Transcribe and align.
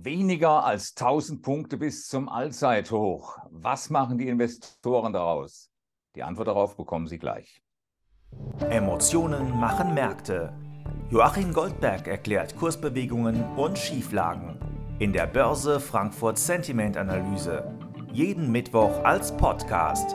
Weniger 0.00 0.64
als 0.64 0.94
1000 0.96 1.42
Punkte 1.42 1.76
bis 1.76 2.06
zum 2.06 2.28
Allzeithoch. 2.28 3.36
Was 3.50 3.90
machen 3.90 4.16
die 4.16 4.28
Investoren 4.28 5.12
daraus? 5.12 5.72
Die 6.14 6.22
Antwort 6.22 6.46
darauf 6.46 6.76
bekommen 6.76 7.08
Sie 7.08 7.18
gleich. 7.18 7.60
Emotionen 8.70 9.58
machen 9.58 9.94
Märkte. 9.94 10.52
Joachim 11.10 11.52
Goldberg 11.52 12.06
erklärt 12.06 12.56
Kursbewegungen 12.56 13.42
und 13.56 13.76
Schieflagen 13.76 14.60
in 15.00 15.12
der 15.12 15.26
Börse 15.26 15.80
Frankfurt 15.80 16.38
Sentiment 16.38 16.96
Analyse. 16.96 17.76
Jeden 18.12 18.52
Mittwoch 18.52 19.02
als 19.02 19.36
Podcast. 19.36 20.14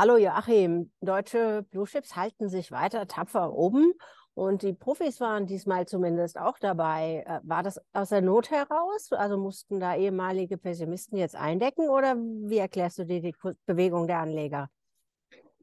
Hallo 0.00 0.16
Joachim, 0.16 0.92
deutsche 1.00 1.66
Blue 1.72 1.84
Chips 1.84 2.14
halten 2.14 2.48
sich 2.48 2.70
weiter 2.70 3.08
tapfer 3.08 3.52
oben 3.52 3.94
und 4.34 4.62
die 4.62 4.72
Profis 4.72 5.20
waren 5.20 5.46
diesmal 5.48 5.88
zumindest 5.88 6.38
auch 6.38 6.56
dabei. 6.60 7.24
Äh, 7.26 7.40
war 7.42 7.64
das 7.64 7.80
aus 7.92 8.10
der 8.10 8.20
Not 8.20 8.52
heraus? 8.52 9.10
Also 9.10 9.36
mussten 9.36 9.80
da 9.80 9.96
ehemalige 9.96 10.56
Pessimisten 10.56 11.18
jetzt 11.18 11.34
eindecken 11.34 11.88
oder 11.88 12.14
wie 12.16 12.58
erklärst 12.58 12.98
du 12.98 13.06
dir 13.06 13.20
die 13.20 13.34
Bewegung 13.66 14.06
der 14.06 14.20
Anleger? 14.20 14.70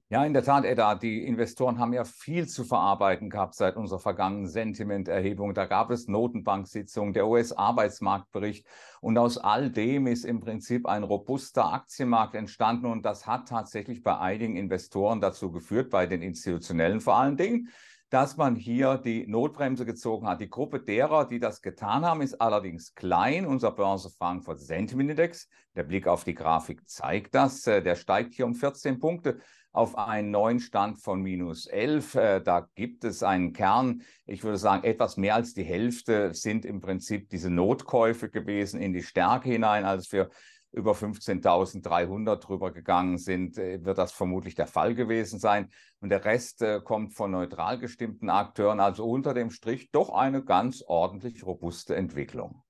Ja, 0.10 0.24
in 0.24 0.34
der 0.34 0.44
Tat, 0.44 0.66
Edda, 0.66 0.94
die 0.94 1.26
Investoren 1.26 1.80
haben 1.80 1.92
ja 1.92 2.04
viel 2.04 2.48
zu 2.48 2.64
verarbeiten 2.64 3.32
gehabt 3.32 3.56
seit 3.56 3.76
unserer 3.76 3.98
vergangenen 3.98 4.46
Sentimenterhebung. 4.46 5.56
Da 5.56 5.66
gab 5.66 5.90
es 5.90 6.08
Notenbanksitzungen, 6.08 7.12
der 7.12 7.28
US-Arbeitsmarktbericht 7.28 8.68
und 9.02 9.18
aus 9.18 9.40
all 9.40 9.72
dem 9.72 10.06
ist 10.06 10.24
im 10.24 10.42
Prinzip 10.42 10.86
ein 10.86 11.02
robuster 11.02 11.74
Aktienmarkt 11.74 12.36
entstanden 12.36 12.86
und 12.86 13.04
das 13.04 13.26
hat 13.26 13.50
tatsächlich 13.50 14.04
bei 14.04 14.16
einigen 14.16 14.58
Investoren 14.58 15.22
dazu 15.22 15.52
geführt, 15.52 15.90
bei 15.90 16.06
den 16.06 16.22
institutionellen 16.22 17.02
vor 17.02 17.16
allen 17.16 17.36
Dingen, 17.36 17.70
dass 18.10 18.38
man 18.38 18.56
hier 18.56 18.98
die 18.98 19.26
Notbremse 19.28 19.86
gezogen 19.86 20.28
hat. 20.28 20.40
Die 20.40 20.50
Gruppe 20.50 20.80
derer, 20.80 21.28
die 21.28 21.40
das 21.40 21.62
getan 21.62 22.06
haben, 22.06 22.22
ist 22.22 22.40
allerdings 22.40 22.94
klein. 22.94 23.46
Unser 23.46 23.72
Börse 23.72 24.10
Frankfurt 24.10 24.60
Sentiment 24.60 25.10
Index, 25.10 25.50
der 25.76 25.84
Blick 25.84 26.08
auf 26.08 26.24
die 26.24 26.36
Grafik 26.36 26.88
zeigt 26.88 27.36
das, 27.36 27.66
äh, 27.68 27.82
der 27.82 27.96
steigt 27.96 28.34
hier 28.34 28.46
um 28.46 28.56
14 28.56 29.00
Punkte 29.00 29.40
auf 29.76 29.98
einen 29.98 30.32
neuen 30.32 30.60
Stand 30.62 31.00
von 31.02 31.22
minus 31.22 31.68
11. 31.68 32.16
Äh, 32.16 32.42
da 32.42 32.70
gibt 32.76 33.04
es 33.04 33.24
einen 33.24 33.52
Kern. 33.52 34.04
Ich 34.26 34.44
würde 34.44 34.58
sagen, 34.58 34.86
etwas 34.86 35.18
mehr 35.18 35.36
als 35.36 35.54
die 35.54 35.66
Hälfte 35.66 36.34
sind 36.34 36.64
im 36.64 36.80
Prinzip 36.80 37.30
diese 37.30 37.50
Notkäufe 37.50 38.30
gewesen 38.30 38.80
in 38.80 38.94
die 38.94 39.04
Stärke 39.04 39.50
hinein. 39.50 39.84
Also 39.84 40.08
für 40.10 40.30
über 40.76 40.92
15.300 40.92 42.36
drüber 42.38 42.72
gegangen 42.72 43.18
sind, 43.18 43.58
äh, 43.58 43.84
wird 43.84 43.98
das 43.98 44.12
vermutlich 44.12 44.56
der 44.56 44.68
Fall 44.68 44.94
gewesen 44.94 45.40
sein. 45.40 45.70
Und 46.02 46.10
der 46.10 46.26
Rest 46.26 46.62
äh, 46.62 46.82
kommt 46.84 47.14
von 47.14 47.32
neutral 47.32 47.80
gestimmten 47.80 48.30
Akteuren, 48.30 48.80
also 48.80 49.06
unter 49.06 49.34
dem 49.34 49.50
Strich 49.50 49.92
doch 49.92 50.10
eine 50.10 50.44
ganz 50.44 50.84
ordentlich 50.86 51.46
robuste 51.46 51.96
Entwicklung. 51.96 52.62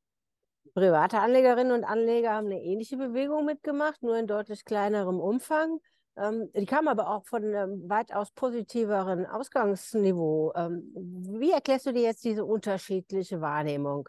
Private 0.73 1.19
Anlegerinnen 1.19 1.71
und 1.71 1.83
Anleger 1.83 2.33
haben 2.33 2.47
eine 2.47 2.61
ähnliche 2.61 2.97
Bewegung 2.97 3.45
mitgemacht, 3.45 4.03
nur 4.03 4.17
in 4.17 4.27
deutlich 4.27 4.65
kleinerem 4.65 5.19
Umfang. 5.19 5.79
Ähm, 6.17 6.49
die 6.55 6.65
kamen 6.65 6.87
aber 6.87 7.09
auch 7.09 7.25
von 7.25 7.43
einem 7.43 7.89
weitaus 7.89 8.31
positiveren 8.31 9.25
Ausgangsniveau. 9.25 10.53
Ähm, 10.55 10.91
wie 11.39 11.51
erklärst 11.51 11.85
du 11.87 11.93
dir 11.93 12.03
jetzt 12.03 12.23
diese 12.23 12.45
unterschiedliche 12.45 13.41
Wahrnehmung? 13.41 14.07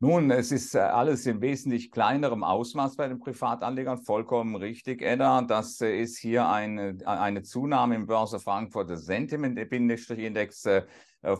Nun, 0.00 0.30
es 0.30 0.52
ist 0.52 0.76
äh, 0.76 0.78
alles 0.78 1.26
im 1.26 1.40
wesentlich 1.40 1.90
kleinerem 1.90 2.44
Ausmaß 2.44 2.94
bei 2.94 3.08
den 3.08 3.18
Privatanlegern. 3.18 3.98
Vollkommen 3.98 4.54
richtig, 4.54 5.02
Edda. 5.02 5.42
Das 5.42 5.80
äh, 5.80 6.00
ist 6.00 6.18
hier 6.18 6.48
eine, 6.48 6.96
eine 7.04 7.42
Zunahme 7.42 7.96
im 7.96 8.06
Börse 8.06 8.38
Frankfurter 8.38 8.96
Sentiment-Index 8.96 10.66
äh, 10.66 10.82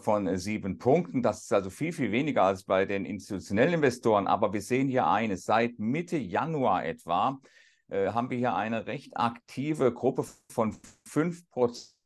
von 0.02 0.36
sieben 0.36 0.76
Punkten. 0.76 1.22
Das 1.22 1.44
ist 1.44 1.52
also 1.52 1.70
viel, 1.70 1.92
viel 1.92 2.10
weniger 2.10 2.42
als 2.42 2.64
bei 2.64 2.84
den 2.84 3.04
institutionellen 3.04 3.74
Investoren. 3.74 4.26
Aber 4.26 4.52
wir 4.52 4.60
sehen 4.60 4.88
hier 4.88 5.06
eines. 5.06 5.44
Seit 5.44 5.78
Mitte 5.78 6.16
Januar 6.16 6.84
etwa 6.84 7.38
haben 7.90 8.28
wir 8.28 8.36
hier 8.36 8.54
eine 8.54 8.86
recht 8.86 9.16
aktive 9.16 9.94
Gruppe 9.94 10.26
von 10.50 10.76
fünf 11.06 11.48
Prozent 11.48 11.97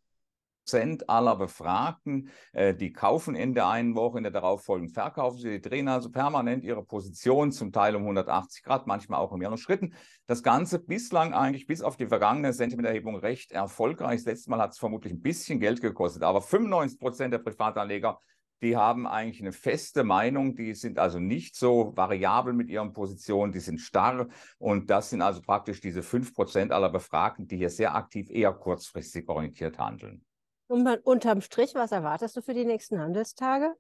Prozent 0.63 1.09
aller 1.09 1.37
Befragten, 1.37 2.31
äh, 2.53 2.75
die 2.75 2.93
kaufen 2.93 3.35
in 3.35 3.55
der 3.55 3.69
einen 3.69 3.97
Woche, 3.97 4.19
in 4.19 4.23
der 4.23 4.33
darauffolgenden 4.33 4.95
verkaufen 4.95 5.39
sie, 5.39 5.51
die 5.51 5.61
drehen 5.61 5.89
also 5.89 6.11
permanent 6.11 6.63
ihre 6.63 6.85
Position, 6.85 7.51
zum 7.51 7.73
Teil 7.73 7.97
um 7.97 8.03
180 8.03 8.63
Grad, 8.63 8.87
manchmal 8.87 9.21
auch 9.21 9.33
in 9.33 9.39
mehreren 9.39 9.59
Schritten. 9.59 9.95
Das 10.27 10.43
Ganze 10.43 10.79
bislang 10.79 11.35
eigentlich 11.35 11.67
bis 11.67 11.83
auf 11.83 11.97
die 11.97 12.07
vergangene 12.07 12.53
Sentimenterhebung 12.53 13.17
recht 13.17 13.51
erfolgreich. 13.51 14.21
Das 14.21 14.27
letzte 14.27 14.51
Mal 14.51 14.61
hat 14.61 14.71
es 14.71 14.79
vermutlich 14.79 15.13
ein 15.13 15.21
bisschen 15.21 15.59
Geld 15.59 15.81
gekostet, 15.81 16.23
aber 16.23 16.41
95 16.41 17.01
Prozent 17.01 17.35
der 17.35 17.39
Privatanleger 17.39 18.21
die 18.63 18.77
haben 18.77 19.09
eigentlich 19.09 19.41
eine 19.41 19.51
feste 19.51 20.05
Meinung, 20.05 20.55
die 20.55 20.75
sind 20.75 21.01
also 21.01 21.19
nicht 21.19 21.57
so 21.57 21.93
variabel 21.97 22.53
mit 22.53 22.71
ihren 22.71 22.93
Positionen, 22.93 23.51
die 23.51 23.59
sind 23.59 23.81
starr 23.81 24.29
und 24.59 24.89
das 24.89 25.11
sind 25.11 25.21
also 25.21 25.43
praktisch 25.43 25.81
diese 25.81 26.01
5% 26.01 26.71
aller 26.71 26.89
Befragten, 26.89 27.49
die 27.49 27.57
hier 27.57 27.71
sehr 27.71 27.97
aktiv 27.97 28.31
eher 28.31 28.53
kurzfristig 28.53 29.29
orientiert 29.29 29.81
handeln. 29.81 30.25
Und 30.73 30.89
unterm 31.05 31.43
Strich, 31.43 31.75
was 31.75 31.93
erwartest 31.93 32.35
du 32.35 32.41
für 32.41 32.55
die 32.55 32.65
nächsten 32.65 32.99
Handelstage? 32.99 33.75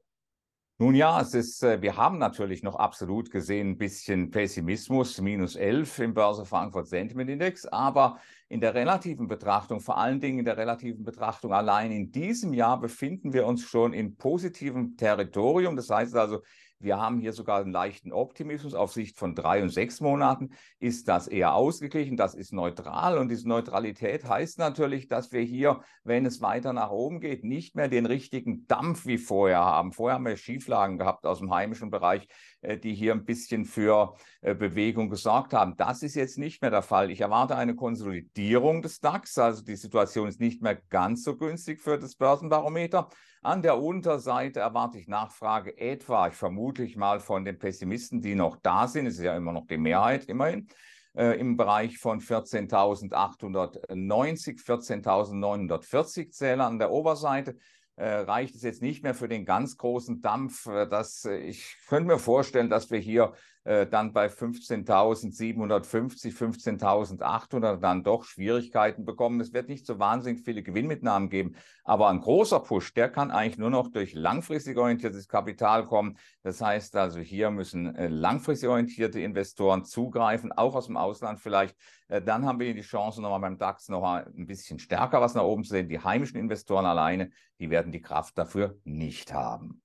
Nun 0.76 0.94
ja, 0.94 1.22
es 1.22 1.32
ist, 1.32 1.62
äh, 1.62 1.80
wir 1.80 1.97
haben 1.97 2.19
natürlich 2.19 2.62
noch 2.62 2.75
absolut 2.75 3.30
gesehen 3.30 3.70
ein 3.70 3.78
bisschen 3.78 4.30
Pessimismus, 4.30 5.19
minus 5.22 5.56
11 5.56 6.00
im 6.00 6.12
Börse 6.12 6.44
Frankfurt 6.44 6.88
Sentiment 6.88 7.31
Index, 7.31 7.64
aber 7.64 8.19
in 8.50 8.60
der 8.60 8.75
relativen 8.75 9.26
Betrachtung, 9.26 9.81
vor 9.81 9.97
allen 9.97 10.20
Dingen 10.20 10.41
in 10.41 10.44
der 10.44 10.58
relativen 10.58 11.02
Betrachtung 11.02 11.54
allein 11.54 11.92
in 11.92 12.12
diesem 12.12 12.52
Jahr 12.52 12.78
befinden 12.78 13.32
wir 13.32 13.47
uns 13.47 13.62
schon 13.62 13.94
in 13.94 14.19
positivem 14.19 14.94
Territorium. 14.98 15.76
Das 15.76 15.88
heißt 15.88 16.14
also, 16.14 16.42
wir 16.82 16.98
haben 16.98 17.20
hier 17.20 17.32
sogar 17.32 17.60
einen 17.60 17.72
leichten 17.72 18.12
Optimismus 18.12 18.75
auf 18.75 18.93
Sicht 18.93 19.16
von 19.16 19.34
drei 19.34 19.62
und 19.62 19.69
sechs 19.69 20.00
Monaten. 20.00 20.50
Ist 20.81 21.09
das 21.09 21.28
eher 21.28 21.54
ausgeglichen? 21.54 22.16
Das 22.16 22.34
ist 22.34 22.53
neutral. 22.53 23.19
Und 23.19 23.28
diese 23.28 23.48
Neutralität 23.48 24.28
heißt 24.28 24.59
natürlich, 24.59 25.06
dass 25.06 25.32
wir 25.32 25.43
hier, 25.43 25.81
wenn 26.03 26.26
es 26.26 26.43
weiter 26.43 26.72
nach 26.72 26.91
oben 26.91 27.20
geht, 27.20 27.44
nicht 27.44 27.76
mehr 27.76 27.88
den 27.88 28.06
richtigen 28.06 28.66
Dampf 28.66 29.06
wie 29.06 29.19
vorher 29.19 29.60
haben. 29.60 29.93
Vorher 29.93 30.16
haben 30.16 30.26
wir 30.26 30.37
Schieflagen 30.37 30.98
gehabt 30.98 31.25
aus 31.25 31.38
dem 31.38 31.53
heimischen 31.53 31.91
Bereich, 31.91 32.26
äh, 32.62 32.76
die 32.78 32.94
hier 32.94 33.12
ein 33.12 33.25
bisschen 33.25 33.64
für 33.64 34.14
äh, 34.41 34.54
Bewegung 34.54 35.09
gesorgt 35.09 35.54
haben. 35.54 35.76
Das 35.76 36.03
ist 36.03 36.16
jetzt 36.16 36.38
nicht 36.38 36.62
mehr 36.62 36.70
der 36.70 36.82
Fall. 36.82 37.10
Ich 37.10 37.20
erwarte 37.20 37.56
eine 37.56 37.76
Konsolidierung 37.76 38.82
des 38.82 39.00
DAX. 39.00 39.38
Also 39.38 39.62
die 39.62 39.76
Situation 39.76 40.28
ist 40.28 40.41
nicht 40.41 40.62
mehr 40.62 40.81
ganz 40.91 41.22
so 41.22 41.37
günstig 41.37 41.81
für 41.81 41.99
das 41.99 42.16
Börsenbarometer. 42.16 43.09
An 43.44 43.60
der 43.60 43.76
Unterseite 43.76 44.60
erwarte 44.60 44.99
ich 44.99 45.09
Nachfrage 45.09 45.76
etwa, 45.76 46.28
ich 46.28 46.34
vermutlich 46.72 46.96
mal 46.96 47.20
von 47.20 47.44
den 47.44 47.58
Pessimisten, 47.58 48.22
die 48.22 48.34
noch 48.34 48.56
da 48.56 48.88
sind, 48.88 49.06
es 49.06 49.18
ist 49.18 49.24
ja 49.24 49.36
immer 49.36 49.52
noch 49.52 49.66
die 49.66 49.76
Mehrheit 49.76 50.24
immerhin, 50.24 50.68
äh, 51.14 51.38
im 51.38 51.58
Bereich 51.58 51.98
von 51.98 52.20
14.890, 52.20 54.64
14.940 54.64 56.30
Zähler 56.30 56.66
an 56.66 56.78
der 56.78 56.90
Oberseite. 56.90 57.58
Äh, 57.96 58.20
reicht 58.20 58.54
es 58.54 58.62
jetzt 58.62 58.80
nicht 58.80 59.02
mehr 59.02 59.14
für 59.14 59.28
den 59.28 59.44
ganz 59.44 59.76
großen 59.76 60.22
Dampf. 60.22 60.64
Äh, 60.66 60.88
dass, 60.88 61.26
äh, 61.26 61.36
ich 61.36 61.76
könnte 61.88 62.06
mir 62.06 62.18
vorstellen, 62.18 62.70
dass 62.70 62.90
wir 62.90 62.98
hier 62.98 63.34
äh, 63.64 63.86
dann 63.86 64.12
bei 64.12 64.26
15.750, 64.26 66.34
15.800 66.34 67.76
dann 67.76 68.02
doch 68.02 68.24
Schwierigkeiten 68.24 69.04
bekommen. 69.04 69.40
Es 69.40 69.52
wird 69.52 69.68
nicht 69.68 69.86
so 69.86 70.00
wahnsinnig 70.00 70.44
viele 70.44 70.64
Gewinnmitnahmen 70.64 71.28
geben, 71.28 71.54
aber 71.84 72.08
ein 72.08 72.20
großer 72.20 72.58
Push, 72.60 72.92
der 72.94 73.08
kann 73.08 73.30
eigentlich 73.30 73.58
nur 73.58 73.70
noch 73.70 73.88
durch 73.88 74.14
langfristig 74.14 74.76
orientiertes 74.76 75.28
Kapital 75.28 75.86
kommen. 75.86 76.18
Das 76.42 76.60
heißt 76.60 76.96
also, 76.96 77.20
hier 77.20 77.50
müssen 77.50 77.94
äh, 77.94 78.08
langfristig 78.08 78.68
orientierte 78.68 79.20
Investoren 79.20 79.84
zugreifen, 79.84 80.50
auch 80.50 80.74
aus 80.74 80.86
dem 80.86 80.96
Ausland 80.96 81.38
vielleicht. 81.38 81.76
Äh, 82.08 82.20
dann 82.20 82.44
haben 82.44 82.58
wir 82.58 82.74
die 82.74 82.80
Chance, 82.80 83.22
nochmal 83.22 83.40
beim 83.40 83.58
DAX 83.58 83.88
noch 83.88 84.02
ein 84.02 84.46
bisschen 84.46 84.80
stärker 84.80 85.20
was 85.20 85.34
nach 85.34 85.44
oben 85.44 85.62
zu 85.62 85.70
sehen. 85.70 85.88
Die 85.88 86.00
heimischen 86.00 86.38
Investoren 86.38 86.86
alleine, 86.86 87.30
die 87.60 87.70
werden 87.70 87.92
die 87.92 88.02
Kraft 88.02 88.36
dafür 88.36 88.76
nicht 88.84 89.32
haben. 89.32 89.82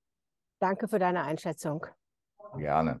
Danke 0.58 0.88
für 0.88 0.98
deine 0.98 1.22
Einschätzung. 1.22 1.86
Gerne. 2.56 3.00